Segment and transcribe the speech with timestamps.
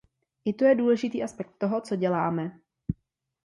[0.45, 2.59] I to je důležitý aspekt toho, co děláme.